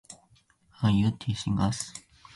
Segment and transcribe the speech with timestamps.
[0.81, 1.93] Are you teasing us?